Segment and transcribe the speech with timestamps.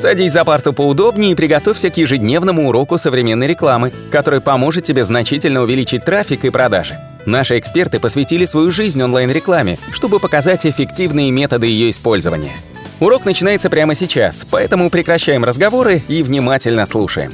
[0.00, 5.60] Садись за парту поудобнее и приготовься к ежедневному уроку современной рекламы, который поможет тебе значительно
[5.60, 6.98] увеличить трафик и продажи.
[7.26, 12.52] Наши эксперты посвятили свою жизнь онлайн-рекламе, чтобы показать эффективные методы ее использования.
[12.98, 17.32] Урок начинается прямо сейчас, поэтому прекращаем разговоры и внимательно слушаем.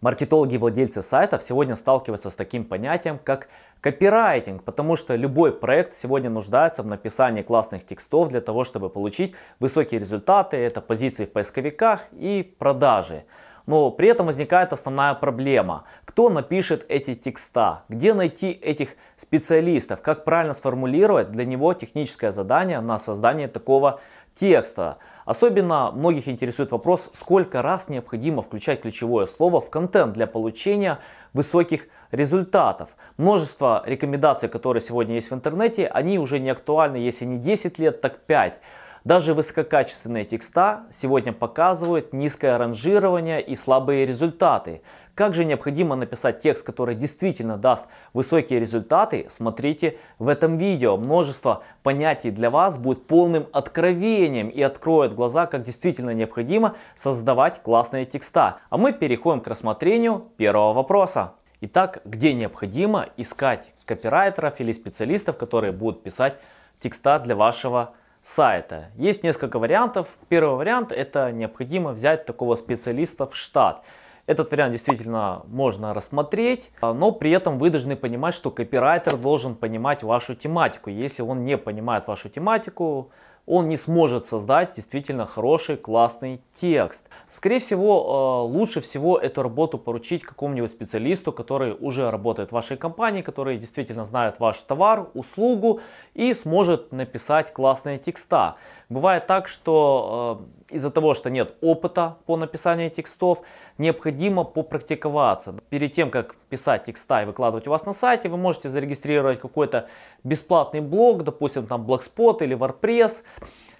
[0.00, 3.46] Маркетологи и владельцы сайтов сегодня сталкиваются с таким понятием, как
[3.82, 9.34] копирайтинг, потому что любой проект сегодня нуждается в написании классных текстов для того, чтобы получить
[9.58, 13.24] высокие результаты, это позиции в поисковиках и продажи.
[13.66, 15.84] Но при этом возникает основная проблема.
[16.04, 17.84] Кто напишет эти текста?
[17.88, 20.00] Где найти этих специалистов?
[20.00, 24.00] Как правильно сформулировать для него техническое задание на создание такого
[24.34, 24.98] текста.
[25.24, 30.98] Особенно многих интересует вопрос, сколько раз необходимо включать ключевое слово в контент для получения
[31.32, 32.96] высоких результатов.
[33.16, 38.00] Множество рекомендаций, которые сегодня есть в интернете, они уже не актуальны, если не 10 лет,
[38.00, 38.58] так 5.
[39.04, 44.82] Даже высококачественные текста сегодня показывают низкое ранжирование и слабые результаты.
[45.16, 50.96] Как же необходимо написать текст, который действительно даст высокие результаты, смотрите в этом видео.
[50.96, 58.04] Множество понятий для вас будет полным откровением и откроет глаза, как действительно необходимо создавать классные
[58.04, 58.58] текста.
[58.70, 61.32] А мы переходим к рассмотрению первого вопроса.
[61.60, 66.34] Итак, где необходимо искать копирайтеров или специалистов, которые будут писать
[66.78, 68.90] текста для вашего сайта.
[68.96, 70.08] Есть несколько вариантов.
[70.28, 73.82] Первый вариант это необходимо взять такого специалиста в штат.
[74.26, 80.04] Этот вариант действительно можно рассмотреть, но при этом вы должны понимать, что копирайтер должен понимать
[80.04, 80.90] вашу тематику.
[80.90, 83.10] Если он не понимает вашу тематику,
[83.46, 87.08] он не сможет создать действительно хороший, классный текст.
[87.28, 92.76] Скорее всего, э, лучше всего эту работу поручить какому-нибудь специалисту, который уже работает в вашей
[92.76, 95.80] компании, который действительно знает ваш товар, услугу
[96.14, 98.56] и сможет написать классные текста.
[98.88, 100.40] Бывает так, что
[100.70, 103.40] э, из-за того, что нет опыта по написанию текстов,
[103.78, 105.54] необходимо попрактиковаться.
[105.68, 109.88] Перед тем, как писать текста и выкладывать у вас на сайте, вы можете зарегистрировать какой-то
[110.22, 113.22] бесплатный блог, допустим, там Blogspot или WordPress,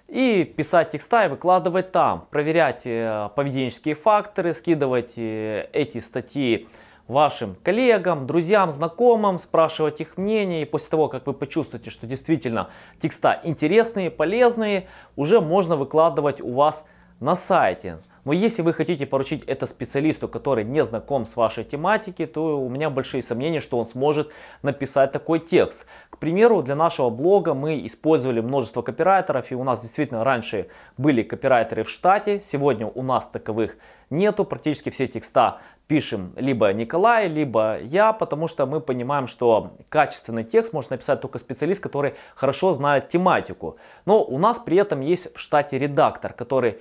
[0.07, 6.67] и писать текста и выкладывать там, проверять э, поведенческие факторы, скидывать э, эти статьи
[7.07, 10.63] вашим коллегам, друзьям, знакомым, спрашивать их мнение.
[10.63, 16.53] И после того, как вы почувствуете, что действительно текста интересные, полезные, уже можно выкладывать у
[16.53, 16.83] вас
[17.19, 17.99] на сайте.
[18.25, 22.69] Но если вы хотите поручить это специалисту, который не знаком с вашей тематикой, то у
[22.69, 25.85] меня большие сомнения, что он сможет написать такой текст.
[26.09, 30.67] К примеру, для нашего блога мы использовали множество копирайтеров, и у нас действительно раньше
[30.97, 33.77] были копирайтеры в штате, сегодня у нас таковых
[34.09, 40.43] нету, практически все текста пишем либо Николай, либо я, потому что мы понимаем, что качественный
[40.43, 43.77] текст может написать только специалист, который хорошо знает тематику.
[44.05, 46.79] Но у нас при этом есть в штате редактор, который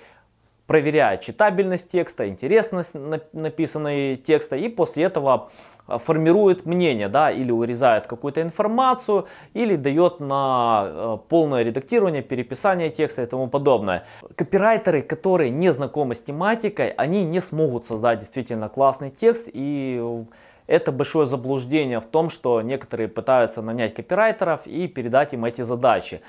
[0.67, 2.95] проверяет читабельность текста, интересность
[3.33, 5.51] написанной текста и после этого
[5.87, 12.91] а, формирует мнение, да, или урезает какую-то информацию, или дает на а, полное редактирование, переписание
[12.91, 14.05] текста и тому подобное.
[14.37, 20.25] Копирайтеры, которые не знакомы с тематикой, они не смогут создать действительно классный текст и
[20.69, 26.23] это большое заблуждение в том, что некоторые пытаются нанять копирайтеров и передать им эти задачи.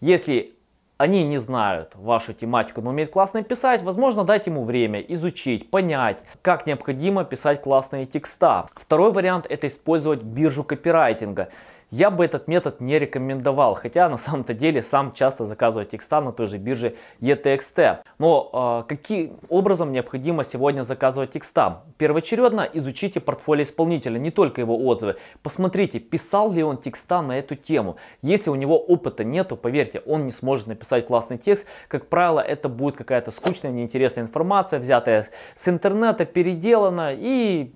[0.00, 0.57] Если
[0.98, 6.24] они не знают вашу тематику, но умеют классно писать, возможно, дать ему время изучить, понять,
[6.42, 8.66] как необходимо писать классные текста.
[8.74, 11.50] Второй вариант это использовать биржу копирайтинга.
[11.90, 16.32] Я бы этот метод не рекомендовал, хотя на самом-то деле сам часто заказываю текста на
[16.32, 18.00] той же бирже ETXT.
[18.18, 21.84] Но э, каким образом необходимо сегодня заказывать текста?
[21.96, 25.16] Первоочередно изучите портфолио исполнителя, не только его отзывы.
[25.42, 27.96] Посмотрите, писал ли он текста на эту тему.
[28.20, 31.64] Если у него опыта нету, поверьте, он не сможет написать классный текст.
[31.88, 37.72] Как правило, это будет какая-то скучная, неинтересная информация, взятая с интернета, переделана, и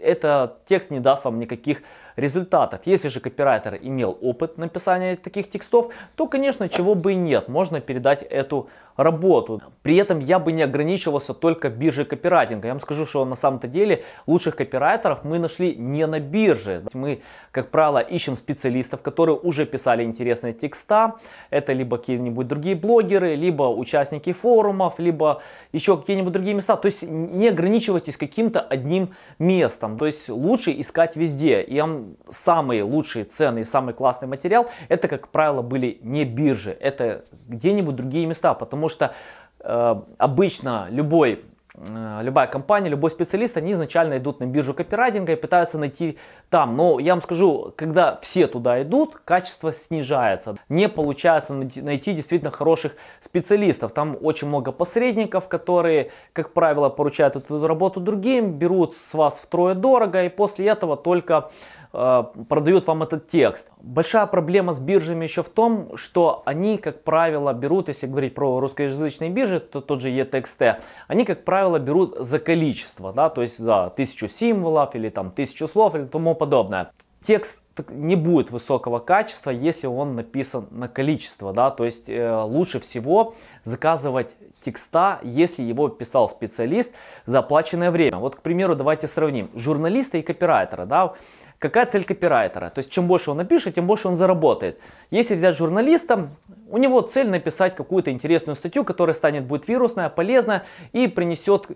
[0.00, 1.82] этот текст не даст вам никаких
[2.16, 2.80] результатов.
[2.84, 7.80] Если же копирайтер имел опыт написания таких текстов, то, конечно, чего бы и нет, можно
[7.80, 9.62] передать эту работу.
[9.82, 12.68] При этом я бы не ограничивался только биржей копирайтинга.
[12.68, 16.84] Я вам скажу, что на самом-то деле лучших копирайтеров мы нашли не на бирже.
[16.92, 17.20] Мы,
[17.50, 21.14] как правило, ищем специалистов, которые уже писали интересные текста.
[21.50, 25.42] Это либо какие-нибудь другие блогеры, либо участники форумов, либо
[25.72, 26.76] еще какие-нибудь другие места.
[26.76, 29.98] То есть не ограничивайтесь каким-то одним местом.
[29.98, 31.62] То есть лучше искать везде.
[31.62, 31.82] И
[32.30, 36.76] самый лучший, ценный, самый классный материал, это, как правило, были не биржи.
[36.80, 38.54] Это где-нибудь другие места.
[38.54, 39.14] Потому что
[39.60, 41.44] э, обычно любой
[41.74, 46.18] э, любая компания, любой специалист, они изначально идут на биржу копирайтинга и пытаются найти
[46.50, 46.76] там.
[46.76, 50.56] Но я вам скажу, когда все туда идут, качество снижается.
[50.68, 53.92] Не получается найти действительно хороших специалистов.
[53.92, 59.74] Там очень много посредников, которые, как правило, поручают эту работу другим, берут с вас втрое
[59.74, 61.50] дорого и после этого только
[61.96, 63.70] Э, продают вам этот текст.
[63.80, 68.58] Большая проблема с биржами еще в том, что они, как правило, берут, если говорить про
[68.58, 73.58] русскоязычные биржи, то тот же ETXT, они, как правило, берут за количество, да, то есть
[73.58, 76.90] за тысячу символов или там тысячу слов или тому подобное.
[77.24, 77.60] Текст
[77.90, 83.36] не будет высокого качества, если он написан на количество, да, то есть э, лучше всего
[83.62, 86.92] заказывать текста, если его писал специалист
[87.26, 88.18] за оплаченное время.
[88.18, 91.14] Вот, к примеру, давайте сравним журналиста и копирайтера, да,
[91.58, 92.70] Какая цель копирайтера?
[92.70, 94.78] То есть чем больше он напишет, тем больше он заработает.
[95.10, 96.28] Если взять журналиста,
[96.70, 101.68] у него цель написать какую-то интересную статью, которая станет будет вирусная, полезная и принесет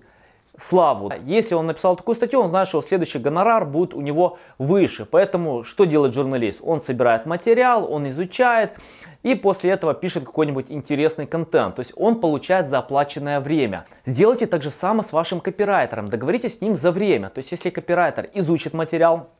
[0.58, 1.12] славу.
[1.25, 5.06] Если он написал такую статью, он знает, что следующий гонорар будет у него выше.
[5.06, 6.60] Поэтому что делает журналист?
[6.62, 8.72] Он собирает материал, он изучает
[9.22, 11.76] и после этого пишет какой-нибудь интересный контент.
[11.76, 13.86] То есть он получает за оплаченное время.
[14.04, 16.08] Сделайте так же самое с вашим копирайтером.
[16.08, 17.30] Договоритесь с ним за время.
[17.30, 19.30] То есть если копирайтер изучит материал,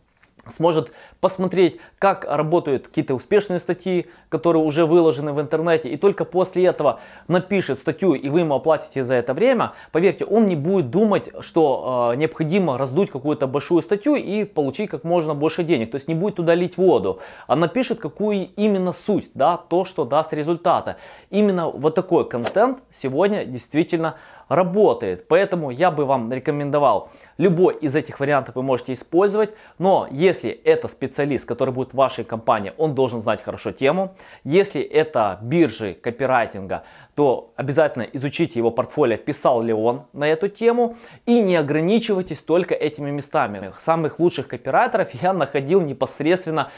[0.53, 6.67] сможет посмотреть, как работают какие-то успешные статьи, которые уже выложены в интернете, и только после
[6.67, 11.31] этого напишет статью, и вы ему оплатите за это время, поверьте, он не будет думать,
[11.41, 16.09] что э, необходимо раздуть какую-то большую статью и получить как можно больше денег, то есть
[16.09, 20.97] не будет туда лить воду, а напишет, какую именно суть, да, то, что даст результаты.
[21.31, 24.17] Именно вот такой контент сегодня действительно
[24.49, 25.29] работает.
[25.29, 29.51] Поэтому я бы вам рекомендовал любой из этих вариантов вы можете использовать.
[29.79, 34.15] Но если это специалист, который будет в вашей компании, он должен знать хорошо тему.
[34.45, 36.85] Если это биржи копирайтинга,
[37.15, 40.97] то обязательно изучите его портфолио, писал ли он на эту тему.
[41.27, 43.73] И не ограничивайтесь только этими местами.
[43.79, 46.71] Самых лучших копирайтеров я находил непосредственно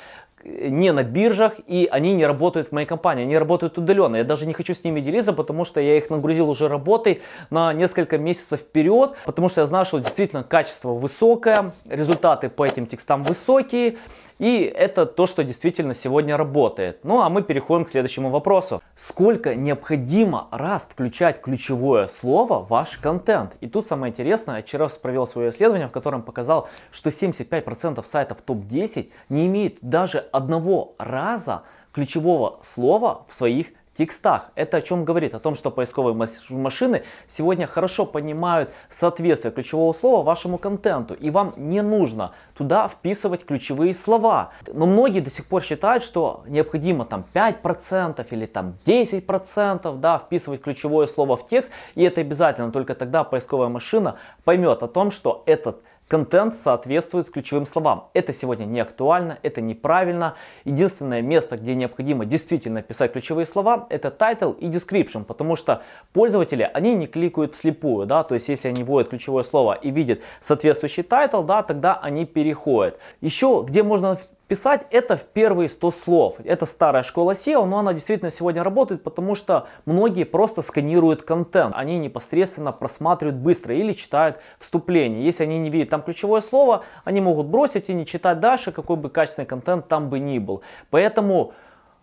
[0.45, 4.17] не на биржах, и они не работают в моей компании, они работают удаленно.
[4.17, 7.73] Я даже не хочу с ними делиться, потому что я их нагрузил уже работой на
[7.73, 13.25] несколько месяцев вперед, потому что я знаю, что действительно качество высокое, результаты по этим текстам
[13.25, 13.97] высокие,
[14.41, 17.05] и это то, что действительно сегодня работает.
[17.05, 18.83] Ну а мы переходим к следующему вопросу.
[18.97, 23.57] Сколько необходимо раз включать ключевое слово в ваш контент?
[23.61, 29.11] И тут самое интересное, вчера провел свое исследование, в котором показал, что 75% сайтов топ-10
[29.29, 34.51] не имеют даже одного раза ключевого слова в своих текстах.
[34.55, 35.35] Это о чем говорит?
[35.35, 41.15] О том, что поисковые машины сегодня хорошо понимают соответствие ключевого слова вашему контенту.
[41.15, 44.51] И вам не нужно туда вписывать ключевые слова.
[44.67, 50.63] Но многие до сих пор считают, что необходимо там 5% или там 10% да, вписывать
[50.63, 51.71] ключевое слово в текст.
[51.95, 52.73] И это обязательно.
[52.73, 58.11] Только тогда поисковая машина поймет о том, что этот контент соответствует ключевым словам.
[58.15, 60.35] Это сегодня не актуально, это неправильно.
[60.65, 66.69] Единственное место, где необходимо действительно писать ключевые слова, это title и description, потому что пользователи,
[66.75, 71.05] они не кликают вслепую, да, то есть если они вводят ключевое слово и видят соответствующий
[71.05, 72.99] title, да, тогда они переходят.
[73.21, 74.19] Еще где можно
[74.51, 76.35] Писать это в первые 100 слов.
[76.43, 81.73] Это старая школа SEO, но она действительно сегодня работает, потому что многие просто сканируют контент.
[81.77, 85.25] Они непосредственно просматривают быстро или читают вступление.
[85.25, 88.97] Если они не видят там ключевое слово, они могут бросить и не читать дальше, какой
[88.97, 90.63] бы качественный контент там бы ни был.
[90.91, 91.53] Поэтому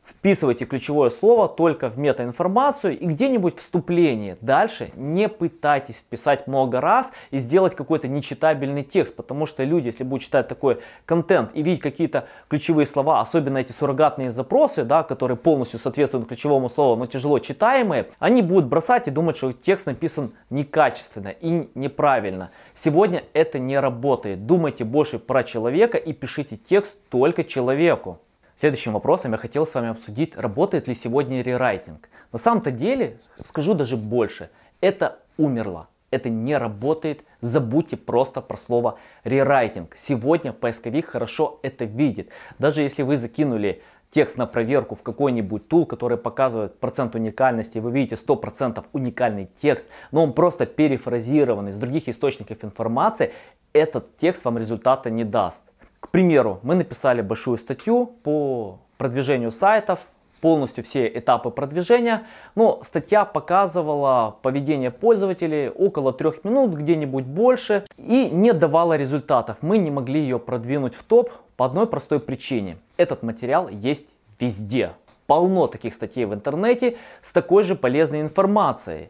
[0.08, 4.38] Вписывайте ключевое слово только в метаинформацию и где-нибудь вступление.
[4.40, 10.06] Дальше не пытайтесь вписать много раз и сделать какой-то нечитабельный текст, потому что люди, если
[10.06, 15.36] будут читать такой контент и видеть какие-то ключевые слова, особенно эти суррогатные запросы, да, которые
[15.36, 20.32] полностью соответствуют ключевому слову, но тяжело читаемые, они будут бросать и думать, что текст написан
[20.50, 22.52] некачественно и неправильно.
[22.74, 24.46] Сегодня это не работает.
[24.46, 28.20] Думайте больше про человека и пишите текст только человеку.
[28.60, 32.10] Следующим вопросом я хотел с вами обсудить, работает ли сегодня рерайтинг.
[32.32, 34.50] На самом-то деле, скажу даже больше,
[34.82, 35.90] это умерло.
[36.10, 37.24] Это не работает.
[37.42, 39.96] Забудьте просто про слово рерайтинг.
[39.96, 42.32] Сегодня поисковик хорошо это видит.
[42.58, 47.92] Даже если вы закинули текст на проверку в какой-нибудь тул, который показывает процент уникальности, вы
[47.92, 53.34] видите 100% уникальный текст, но он просто перефразирован из других источников информации,
[53.74, 55.62] этот текст вам результата не даст.
[56.08, 60.00] К примеру, мы написали большую статью по продвижению сайтов,
[60.40, 68.30] полностью все этапы продвижения, но статья показывала поведение пользователей около трех минут, где-нибудь больше, и
[68.30, 69.58] не давала результатов.
[69.60, 72.78] Мы не могли ее продвинуть в топ по одной простой причине.
[72.96, 74.08] Этот материал есть
[74.40, 74.94] везде.
[75.26, 79.10] Полно таких статей в интернете с такой же полезной информацией.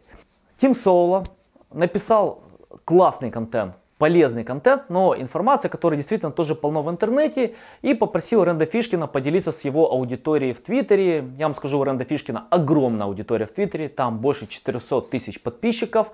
[0.56, 1.24] Тим Соло
[1.72, 2.42] написал
[2.84, 7.54] классный контент, полезный контент, но информация, которая действительно тоже полно в интернете.
[7.82, 11.28] И попросил Ренда Фишкина поделиться с его аудиторией в Твиттере.
[11.36, 16.12] Я вам скажу, у Ренда Фишкина огромная аудитория в Твиттере, там больше 400 тысяч подписчиков.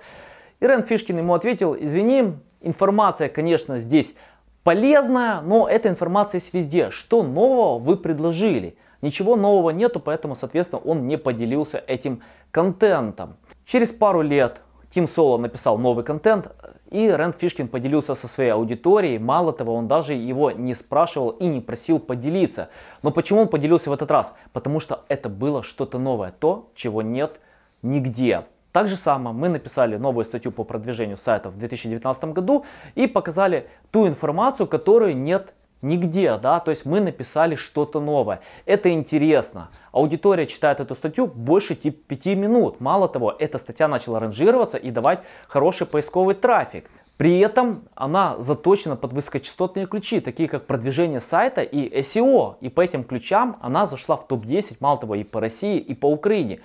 [0.59, 4.15] И Рэнд Фишкин ему ответил, извини, информация, конечно, здесь
[4.63, 6.89] полезная, но эта информация есть везде.
[6.89, 8.77] Что нового вы предложили?
[9.01, 13.35] Ничего нового нету, поэтому, соответственно, он не поделился этим контентом.
[13.65, 14.61] Через пару лет
[14.95, 16.55] Тим Соло написал новый контент,
[16.89, 19.17] и Рэнд Фишкин поделился со своей аудиторией.
[19.17, 22.69] Мало того, он даже его не спрашивал и не просил поделиться.
[23.03, 24.33] Но почему он поделился в этот раз?
[24.53, 27.41] Потому что это было что-то новое, то, чего нет
[27.81, 28.45] нигде.
[28.71, 33.67] Так же самое мы написали новую статью по продвижению сайтов в 2019 году и показали
[33.91, 35.53] ту информацию, которую нет
[35.85, 38.41] нигде, да, то есть мы написали что-то новое.
[38.65, 39.69] Это интересно.
[39.91, 42.81] Аудитория читает эту статью больше 5 минут.
[42.81, 46.89] Мало того, эта статья начала ранжироваться и давать хороший поисковый трафик.
[47.17, 52.55] При этом она заточена под высокочастотные ключи, такие как продвижение сайта и SEO.
[52.59, 56.07] И по этим ключам она зашла в топ-10, мало того, и по России, и по
[56.11, 56.59] Украине.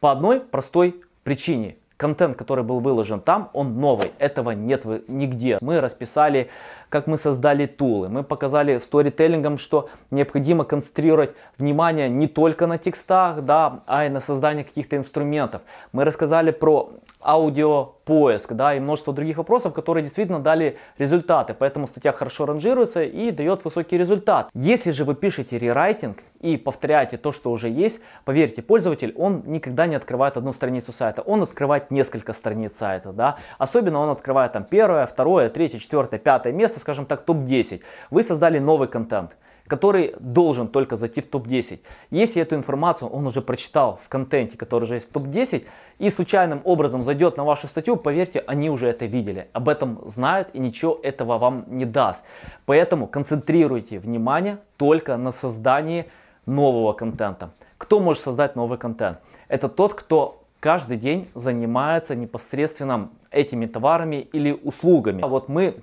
[0.00, 1.76] По одной простой причине.
[1.96, 4.10] Контент, который был выложен там, он новый.
[4.18, 5.56] Этого нет нигде.
[5.62, 6.50] Мы расписали,
[6.96, 8.08] как мы создали тулы.
[8.08, 14.20] Мы показали сторителлингом, что необходимо концентрировать внимание не только на текстах, да, а и на
[14.20, 15.60] создании каких-то инструментов.
[15.92, 21.54] Мы рассказали про аудиопоиск, да, и множество других вопросов, которые действительно дали результаты.
[21.58, 24.48] Поэтому статья хорошо ранжируется и дает высокий результат.
[24.54, 29.86] Если же вы пишете рерайтинг и повторяете то, что уже есть, поверьте, пользователь, он никогда
[29.86, 33.36] не открывает одну страницу сайта, он открывает несколько страниц сайта, да.
[33.58, 37.80] Особенно он открывает там первое, второе, третье, четвертое, пятое место, скажем так, топ-10.
[38.10, 39.36] Вы создали новый контент
[39.68, 41.80] который должен только зайти в топ-10.
[42.12, 45.64] Если эту информацию он уже прочитал в контенте, который уже есть в топ-10,
[45.98, 50.50] и случайным образом зайдет на вашу статью, поверьте, они уже это видели, об этом знают
[50.52, 52.22] и ничего этого вам не даст.
[52.64, 56.04] Поэтому концентрируйте внимание только на создании
[56.46, 57.50] нового контента.
[57.76, 59.18] Кто может создать новый контент?
[59.48, 65.22] Это тот, кто каждый день занимается непосредственно этими товарами или услугами.
[65.22, 65.76] А вот мы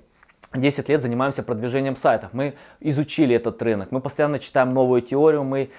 [0.54, 2.30] 10 лет занимаемся продвижением сайтов.
[2.32, 5.70] Мы изучили этот рынок, мы постоянно читаем новую теорию, мы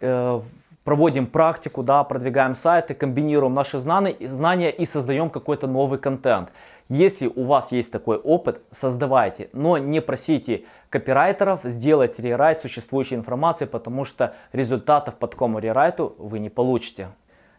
[0.00, 0.40] э,
[0.84, 6.50] проводим практику, да, продвигаем сайты, комбинируем наши знания, и создаем какой-то новый контент.
[6.90, 13.64] Если у вас есть такой опыт, создавайте, но не просите копирайтеров сделать рерайт существующей информации,
[13.64, 17.08] потому что результатов по такому рерайту вы не получите.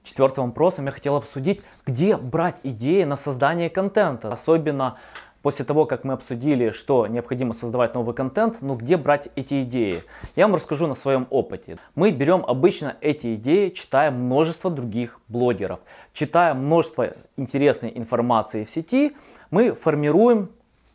[0.04, 4.32] Четвертым вопросом я хотел обсудить, где брать идеи на создание контента.
[4.32, 4.98] Особенно
[5.46, 10.02] после того, как мы обсудили, что необходимо создавать новый контент, ну где брать эти идеи?
[10.36, 11.78] Я вам расскажу на своем опыте.
[11.94, 15.82] Мы берем обычно эти идеи, читая множество других блогеров,
[16.14, 19.16] читая множество интересной информации в сети,
[19.52, 20.50] мы формируем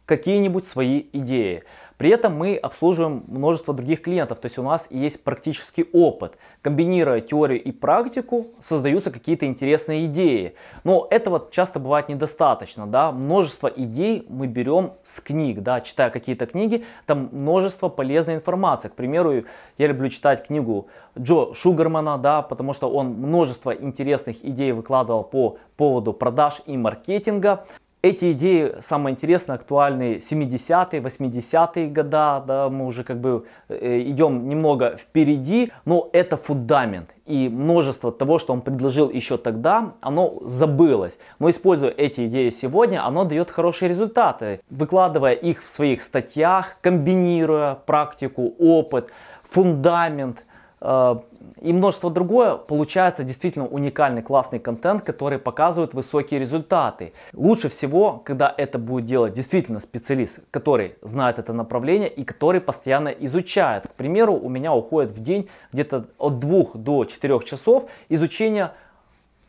[0.04, 1.62] какие-нибудь свои идеи.
[2.00, 6.38] При этом мы обслуживаем множество других клиентов, то есть у нас есть практический опыт.
[6.62, 10.54] Комбинируя теорию и практику, создаются какие-то интересные идеи.
[10.82, 12.86] Но этого часто бывает недостаточно.
[12.86, 13.12] Да?
[13.12, 15.82] Множество идей мы берем с книг, да?
[15.82, 18.88] читая какие-то книги, там множество полезной информации.
[18.88, 19.44] К примеру,
[19.76, 20.88] я люблю читать книгу
[21.18, 27.66] Джо Шугармана, да, потому что он множество интересных идей выкладывал по поводу продаж и маркетинга.
[28.02, 34.46] Эти идеи, самое интересное, актуальны 70-е, 80-е года, да, мы уже как бы э, идем
[34.46, 37.10] немного впереди, но это фундамент.
[37.26, 41.18] И множество того, что он предложил еще тогда, оно забылось.
[41.38, 44.62] Но используя эти идеи сегодня, оно дает хорошие результаты.
[44.70, 49.10] Выкладывая их в своих статьях, комбинируя практику, опыт,
[49.50, 50.42] фундамент,
[50.80, 51.16] э,
[51.60, 57.12] и множество другое, получается действительно уникальный классный контент, который показывает высокие результаты.
[57.32, 63.08] Лучше всего, когда это будет делать действительно специалист, который знает это направление и который постоянно
[63.08, 63.86] изучает.
[63.88, 68.72] К примеру, у меня уходит в день где-то от 2 до 4 часов изучения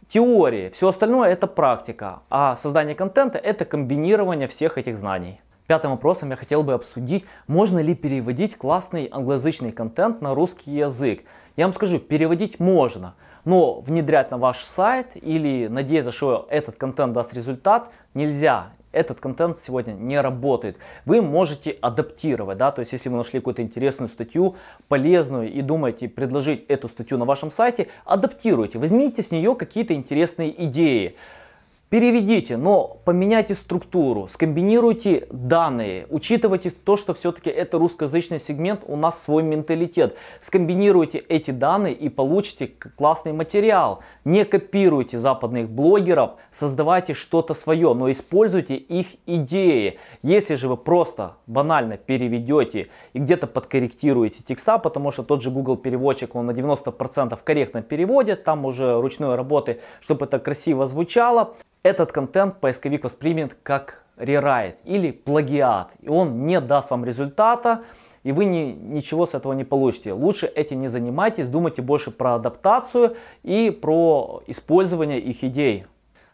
[0.07, 0.69] теории.
[0.69, 5.41] Все остальное это практика, а создание контента это комбинирование всех этих знаний.
[5.67, 11.24] Пятым вопросом я хотел бы обсудить, можно ли переводить классный англоязычный контент на русский язык.
[11.58, 17.13] Я вам скажу, переводить можно, но внедрять на ваш сайт или надеяться, что этот контент
[17.13, 18.70] даст результат, нельзя.
[18.91, 20.77] Этот контент сегодня не работает.
[21.05, 24.55] Вы можете адаптировать, да, то есть если вы нашли какую-то интересную статью,
[24.89, 30.65] полезную и думаете предложить эту статью на вашем сайте, адаптируйте, возьмите с нее какие-то интересные
[30.65, 31.15] идеи.
[31.91, 39.21] Переведите, но поменяйте структуру, скомбинируйте данные, учитывайте то, что все-таки это русскоязычный сегмент, у нас
[39.21, 40.15] свой менталитет.
[40.39, 44.00] Скомбинируйте эти данные и получите классный материал.
[44.24, 50.00] Не копируйте западных блогеров, создавайте что-то свое, но используйте их идеи.
[50.24, 55.75] Если же вы просто банально переведете и где-то подкорректируете текста, потому что тот же Google
[55.75, 62.11] переводчик, он на 90% корректно переводит, там уже ручной работы, чтобы это красиво звучало, этот
[62.11, 65.91] контент поисковик воспримет как рерайт или плагиат.
[66.01, 67.83] И он не даст вам результата,
[68.23, 70.13] и вы ни, ничего с этого не получите.
[70.13, 75.85] Лучше этим не занимайтесь, думайте больше про адаптацию и про использование их идей.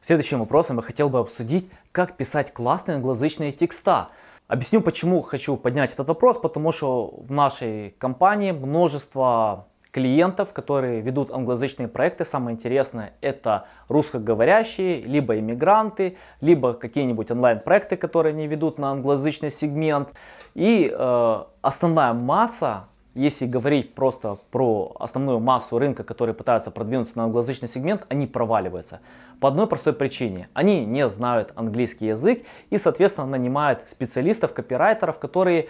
[0.02, 4.10] Следующим вопросом я хотел бы обсудить, как писать классные англоязычные текста.
[4.48, 11.32] Объясню, почему хочу поднять этот вопрос, потому что в нашей компании множество клиентов, которые ведут
[11.32, 12.24] англоязычные проекты.
[12.24, 20.10] Самое интересное это русскоговорящие, либо иммигранты, либо какие-нибудь онлайн-проекты, которые они ведут на англоязычный сегмент.
[20.54, 22.84] И э, основная масса,
[23.16, 29.00] если говорить просто про основную массу рынка, которые пытаются продвинуться на англоязычный сегмент, они проваливаются.
[29.40, 30.48] По одной простой причине.
[30.54, 35.70] Они не знают английский язык и, соответственно, нанимают специалистов, копирайтеров, которые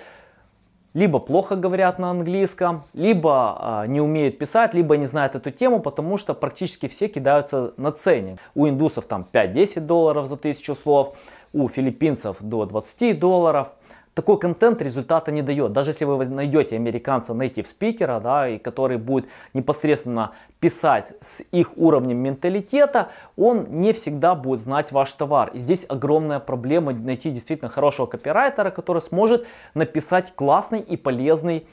[0.97, 5.79] либо плохо говорят на английском, либо а, не умеют писать, либо не знают эту тему,
[5.79, 8.39] потому что практически все кидаются на цене.
[8.55, 11.15] У индусов там 5-10 долларов за тысячу слов,
[11.53, 13.67] у филиппинцев до 20 долларов
[14.17, 15.73] такой контент результата не дает.
[15.73, 21.77] Даже если вы найдете американца native спикера, да, и который будет непосредственно писать с их
[21.77, 25.51] уровнем менталитета, он не всегда будет знать ваш товар.
[25.53, 29.45] И здесь огромная проблема найти действительно хорошего копирайтера, который сможет
[29.75, 31.67] написать классный и полезный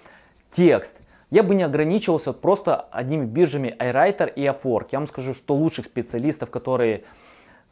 [0.51, 0.99] текст.
[1.31, 4.89] Я бы не ограничивался просто одними биржами iWriter и Upwork.
[4.93, 7.05] Я вам скажу, что лучших специалистов, которые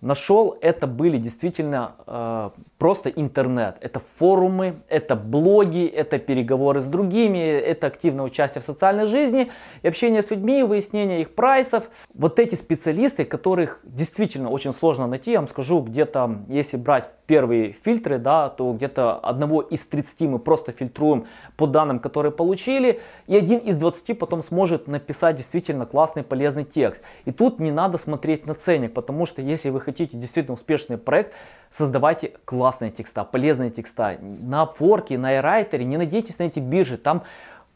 [0.03, 3.77] нашел, это были действительно э, просто интернет.
[3.81, 9.51] Это форумы, это блоги, это переговоры с другими, это активное участие в социальной жизни,
[9.83, 11.89] и общение с людьми, выяснение их прайсов.
[12.13, 17.73] Вот эти специалисты, которых действительно очень сложно найти, я вам скажу, где-то, если брать первые
[17.73, 23.37] фильтры, да, то где-то одного из 30 мы просто фильтруем по данным, которые получили, и
[23.37, 27.01] один из 20 потом сможет написать действительно классный, полезный текст.
[27.25, 31.33] И тут не надо смотреть на ценник, потому что если вы хотите действительно успешный проект,
[31.71, 34.19] создавайте классные текста, полезные текста.
[34.21, 37.23] На Upwork, на iWriter, не надейтесь на эти биржи, там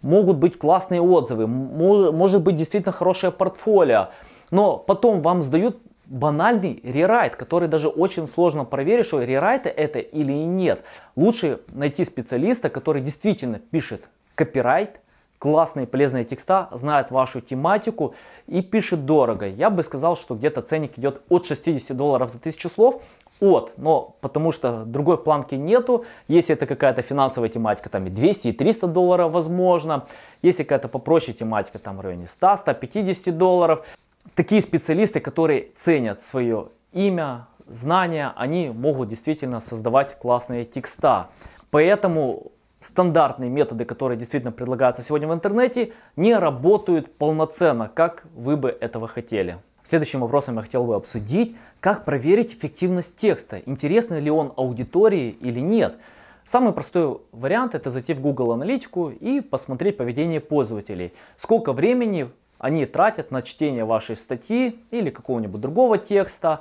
[0.02, 4.08] могут быть классные отзывы, может быть действительно хорошее портфолио,
[4.50, 10.32] но потом вам сдают банальный рерайт, который даже очень сложно проверить, что рерайт это или
[10.32, 10.84] нет.
[11.16, 15.00] Лучше найти специалиста, который действительно пишет копирайт,
[15.38, 18.14] классные полезные текста, знает вашу тематику
[18.46, 19.46] и пишет дорого.
[19.46, 23.02] Я бы сказал, что где-то ценник идет от 60 долларов за тысячу слов,
[23.40, 26.04] от, но потому что другой планки нету.
[26.26, 30.06] Если это какая-то финансовая тематика, там и 200, и 300 долларов возможно.
[30.42, 33.86] Если какая-то попроще тематика, там в районе 100, 150 долларов
[34.34, 41.28] такие специалисты, которые ценят свое имя, знания, они могут действительно создавать классные текста.
[41.70, 42.52] Поэтому
[42.86, 49.08] стандартные методы, которые действительно предлагаются сегодня в интернете, не работают полноценно, как вы бы этого
[49.08, 49.58] хотели.
[49.82, 55.60] Следующим вопросом я хотел бы обсудить, как проверить эффективность текста, интересно ли он аудитории или
[55.60, 55.96] нет.
[56.44, 61.12] Самый простой вариант это зайти в Google Аналитику и посмотреть поведение пользователей.
[61.36, 66.60] Сколько времени они тратят на чтение вашей статьи или какого-нибудь другого текста.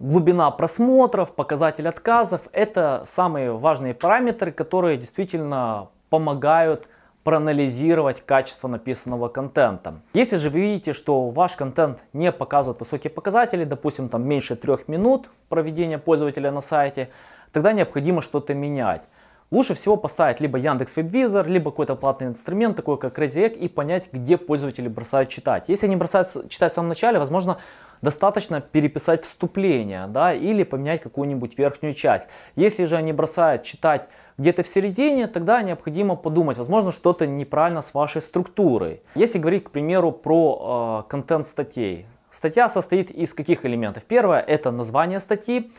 [0.00, 6.86] Глубина просмотров, показатель отказов– это самые важные параметры, которые действительно помогают
[7.24, 9.94] проанализировать качество написанного контента.
[10.14, 14.86] Если же вы видите, что ваш контент не показывает высокие показатели, допустим, там меньше трех
[14.86, 17.08] минут проведения пользователя на сайте,
[17.52, 19.02] тогда необходимо что-то менять.
[19.50, 23.66] Лучше всего поставить либо Яндекс Вебвизор, либо какой-то платный инструмент, такой как Crazy Egg, и
[23.66, 25.64] понять, где пользователи бросают читать.
[25.68, 27.58] Если они бросают читать в самом начале, возможно,
[28.02, 32.28] достаточно переписать вступление, да, или поменять какую-нибудь верхнюю часть.
[32.56, 37.94] Если же они бросают читать где-то в середине, тогда необходимо подумать, возможно, что-то неправильно с
[37.94, 39.02] вашей структурой.
[39.14, 42.06] Если говорить, к примеру, про э, контент статей.
[42.30, 44.04] Статья состоит из каких элементов?
[44.04, 45.72] Первое– это название статьи.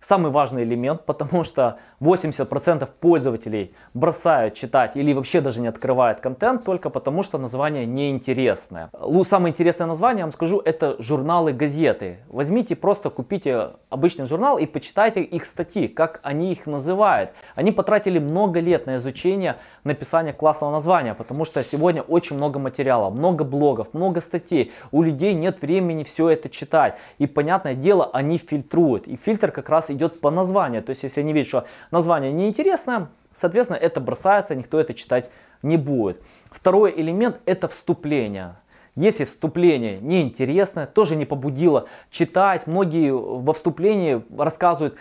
[0.00, 6.64] Самый важный элемент, потому что 80% пользователей бросают читать или вообще даже не открывают контент
[6.64, 8.90] только потому, что название неинтересное.
[9.24, 12.20] Самое интересное название, я вам скажу, это журналы, газеты.
[12.28, 17.30] Возьмите, просто купите обычный журнал и почитайте их статьи, как они их называют.
[17.54, 23.10] Они потратили много лет на изучение написания классного названия, потому что сегодня очень много материала,
[23.10, 24.72] много блогов, много статей.
[24.90, 26.96] У людей нет времени все это читать.
[27.18, 29.06] И понятное дело, они фильтруют.
[29.06, 30.82] И фильтр как раз идет по названию.
[30.82, 35.30] То есть, если они видят, что название неинтересное, соответственно, это бросается, никто это читать
[35.62, 36.22] не будет.
[36.50, 38.56] Второй элемент это вступление.
[38.96, 44.96] Если вступление неинтересное, тоже не побудило читать, многие во вступлении рассказывают,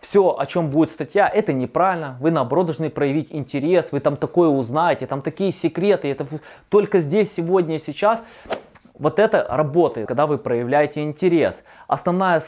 [0.00, 2.16] все, о чем будет статья, это неправильно.
[2.20, 6.26] Вы наоборот должны проявить интерес, вы там такое узнаете, там такие секреты, это
[6.68, 8.24] только здесь, сегодня и сейчас.
[9.00, 11.62] Вот это работает, когда вы проявляете интерес.
[11.88, 12.42] Основная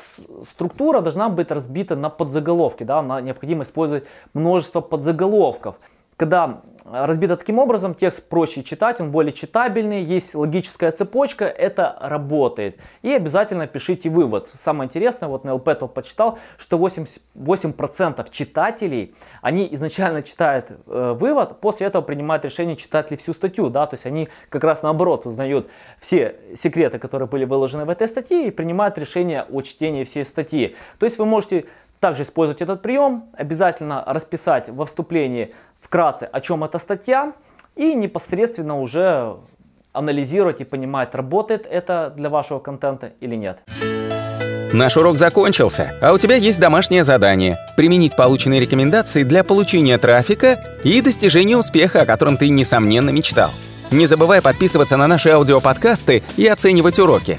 [0.48, 2.84] структура должна быть разбита на подзаголовки.
[2.84, 3.02] Да?
[3.22, 5.76] Необходимо использовать множество подзаголовков.
[6.22, 12.78] Когда разбито таким образом, текст проще читать, он более читабельный, есть логическая цепочка, это работает.
[13.02, 14.48] И обязательно пишите вывод.
[14.54, 21.60] Самое интересное, вот на LPET почитал, что 8%, 8% читателей, они изначально читают э, вывод,
[21.60, 23.68] после этого принимают решение, читать ли всю статью.
[23.68, 23.88] Да?
[23.88, 28.46] То есть они как раз наоборот узнают все секреты, которые были выложены в этой статье
[28.46, 30.76] и принимают решение о чтении всей статьи.
[31.00, 31.64] То есть вы можете
[32.02, 37.32] также использовать этот прием, обязательно расписать во вступлении вкратце, о чем эта статья,
[37.76, 39.36] и непосредственно уже
[39.92, 43.60] анализировать и понимать, работает это для вашего контента или нет.
[44.72, 50.58] Наш урок закончился, а у тебя есть домашнее задание– применить полученные рекомендации для получения трафика
[50.82, 53.50] и достижения успеха, о котором ты, несомненно, мечтал.
[53.92, 57.38] Не забывай подписываться на наши аудиоподкасты и оценивать уроки.